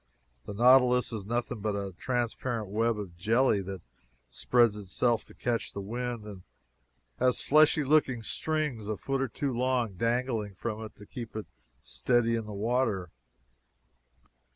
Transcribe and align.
The 0.45 0.55
nautilus 0.55 1.13
is 1.13 1.27
nothing 1.27 1.59
but 1.59 1.75
a 1.75 1.93
transparent 1.93 2.69
web 2.69 2.97
of 2.97 3.15
jelly 3.19 3.61
that 3.61 3.83
spreads 4.31 4.75
itself 4.75 5.25
to 5.25 5.35
catch 5.35 5.73
the 5.73 5.79
wind, 5.79 6.23
and 6.25 6.41
has 7.19 7.39
fleshy 7.43 7.83
looking 7.83 8.23
strings 8.23 8.87
a 8.87 8.97
foot 8.97 9.21
or 9.21 9.27
two 9.27 9.53
long 9.55 9.93
dangling 9.93 10.55
from 10.55 10.83
it 10.83 10.95
to 10.95 11.05
keep 11.05 11.35
it 11.35 11.45
steady 11.81 12.33
in 12.35 12.47
the 12.47 12.51
water. 12.53 13.11